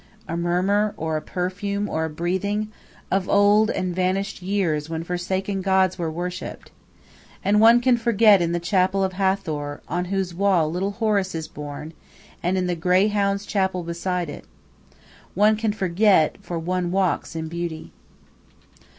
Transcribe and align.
A 0.27 0.35
murmur, 0.35 0.95
or 0.97 1.15
a 1.15 1.21
perfume, 1.21 1.87
or 1.87 2.05
a 2.05 2.09
breathing? 2.09 2.71
of 3.11 3.29
old 3.29 3.69
and 3.69 3.95
vanished 3.95 4.41
years 4.41 4.89
when 4.89 5.03
forsaken 5.03 5.61
gods 5.61 5.99
were 5.99 6.09
worshipped. 6.09 6.71
And 7.45 7.61
one 7.61 7.81
can 7.81 7.97
forget 7.97 8.41
in 8.41 8.51
the 8.51 8.59
chapel 8.59 9.03
of 9.03 9.13
Hathor, 9.13 9.79
on 9.87 10.05
whose 10.05 10.33
wall 10.33 10.71
little 10.71 10.93
Horus 10.93 11.35
is 11.35 11.47
born, 11.47 11.93
and 12.41 12.57
in 12.57 12.65
the 12.65 12.73
grey 12.75 13.09
hounds' 13.09 13.45
chapel 13.45 13.83
beside 13.83 14.27
it. 14.31 14.45
One 15.35 15.55
can 15.55 15.71
forget, 15.71 16.37
for 16.41 16.57
one 16.57 16.89
walks 16.89 17.35
in 17.35 17.47
beauty. 17.47 17.91